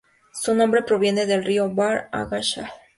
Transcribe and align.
Su 0.33 0.55
nombre 0.55 0.81
proviene 0.81 1.27
del 1.27 1.45
río 1.45 1.69
Bahr 1.69 2.09
el 2.11 2.25
Ghazal. 2.25 2.71